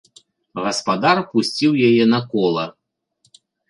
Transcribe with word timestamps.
Гаспадар 0.67 1.23
пусціў 1.35 1.71
яе 1.91 2.03
на 2.17 2.25
кола. 2.35 2.69